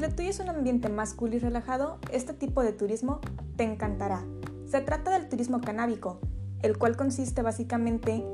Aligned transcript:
tuyo 0.00 0.30
es 0.30 0.40
un 0.40 0.48
ambiente 0.48 0.88
más 0.88 1.14
cool 1.14 1.34
y 1.34 1.38
relajado, 1.38 1.98
este 2.12 2.32
tipo 2.32 2.62
de 2.62 2.72
turismo 2.72 3.20
te 3.56 3.64
encantará. 3.64 4.24
Se 4.66 4.80
trata 4.80 5.12
del 5.12 5.28
turismo 5.28 5.60
canábico, 5.60 6.18
el 6.62 6.76
cual 6.78 6.96
consiste 6.96 7.42
básicamente 7.42 8.24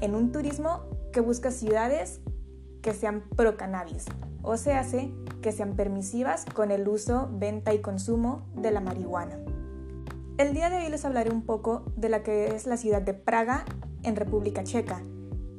en 0.00 0.14
un 0.14 0.30
turismo 0.32 0.84
que 1.12 1.20
busca 1.20 1.50
ciudades 1.50 2.20
que 2.82 2.94
sean 2.94 3.22
pro 3.36 3.56
cannabis, 3.56 4.06
o 4.42 4.56
se 4.56 4.74
hace 4.74 5.12
que 5.42 5.52
sean 5.52 5.74
permisivas 5.74 6.44
con 6.44 6.70
el 6.70 6.86
uso, 6.88 7.28
venta 7.32 7.74
y 7.74 7.80
consumo 7.80 8.46
de 8.54 8.70
la 8.70 8.80
marihuana. 8.80 9.38
El 10.38 10.54
día 10.54 10.70
de 10.70 10.76
hoy 10.76 10.88
les 10.88 11.04
hablaré 11.04 11.30
un 11.30 11.42
poco 11.42 11.84
de 11.96 12.08
la 12.08 12.22
que 12.22 12.54
es 12.54 12.66
la 12.66 12.76
ciudad 12.76 13.02
de 13.02 13.14
Praga 13.14 13.64
en 14.04 14.14
República 14.14 14.62
Checa. 14.62 15.02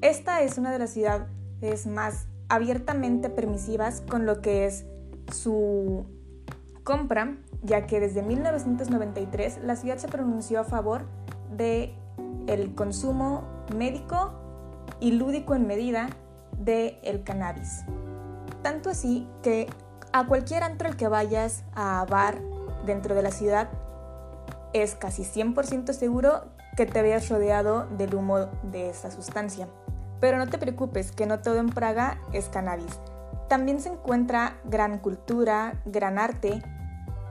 Esta 0.02 0.42
es 0.42 0.58
una 0.58 0.72
de 0.72 0.80
las 0.80 0.92
ciudades 0.92 1.86
más 1.86 2.28
abiertamente 2.48 3.30
permisivas 3.30 4.02
con 4.10 4.26
lo 4.26 4.42
que 4.42 4.66
es 4.66 4.86
su 5.32 6.06
compra, 6.84 7.38
ya 7.62 7.86
que 7.88 8.00
desde 8.00 8.22
1993 8.22 9.60
la 9.64 9.76
ciudad 9.76 9.98
se 9.98 10.08
pronunció 10.08 10.60
a 10.60 10.64
favor 10.64 11.06
de 11.56 11.96
el 12.48 12.74
consumo 12.74 13.44
médico 13.76 14.32
y 15.00 15.12
lúdico 15.12 15.56
en 15.56 15.68
medida 15.68 16.10
de 16.58 17.00
el 17.04 17.24
cannabis. 17.24 17.84
Tanto 18.62 18.90
así 18.90 19.28
que 19.44 19.68
a 20.12 20.26
cualquier 20.26 20.64
antro 20.64 20.88
al 20.88 20.98
que 20.98 21.08
vayas 21.08 21.64
a 21.74 22.06
bar 22.10 22.42
dentro 22.86 23.16
de 23.16 23.22
la 23.22 23.32
ciudad 23.32 23.70
es 24.74 24.96
casi 24.96 25.24
100% 25.24 25.94
seguro 25.94 26.46
que 26.76 26.86
te 26.86 27.02
veas 27.02 27.30
rodeado 27.30 27.88
del 27.98 28.16
humo 28.16 28.48
de 28.64 28.90
esta 28.90 29.12
sustancia. 29.12 29.68
Pero 30.20 30.38
no 30.38 30.48
te 30.48 30.58
preocupes, 30.58 31.12
que 31.12 31.26
no 31.26 31.40
todo 31.40 31.58
en 31.58 31.70
Praga 31.70 32.20
es 32.34 32.50
cannabis. 32.50 33.00
También 33.50 33.82
se 33.82 33.90
encuentra 33.90 34.62
gran 34.64 35.00
cultura, 35.00 35.82
gran 35.86 36.20
arte 36.20 36.62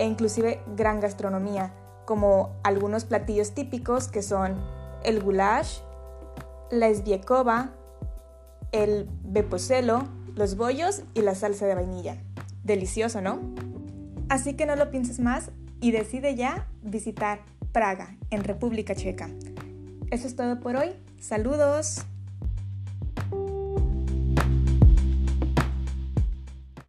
e 0.00 0.04
inclusive 0.04 0.60
gran 0.76 0.98
gastronomía, 0.98 1.72
como 2.06 2.56
algunos 2.64 3.04
platillos 3.04 3.54
típicos 3.54 4.08
que 4.08 4.22
son 4.22 4.56
el 5.04 5.22
goulash, 5.22 5.78
la 6.70 6.88
esbiekova, 6.88 7.70
el 8.72 9.08
beposelo, 9.22 10.08
los 10.34 10.56
bollos 10.56 11.02
y 11.14 11.22
la 11.22 11.36
salsa 11.36 11.66
de 11.66 11.76
vainilla. 11.76 12.18
Delicioso, 12.64 13.20
¿no? 13.20 13.38
Así 14.28 14.54
que 14.54 14.66
no 14.66 14.74
lo 14.74 14.90
pienses 14.90 15.20
más 15.20 15.52
y 15.80 15.92
decide 15.92 16.34
ya 16.34 16.66
visitar 16.82 17.40
Praga, 17.72 18.16
en 18.30 18.42
República 18.42 18.94
Checa. 18.94 19.28
Eso 20.10 20.26
es 20.26 20.34
todo 20.34 20.58
por 20.58 20.74
hoy. 20.74 20.90
Saludos. 21.20 22.04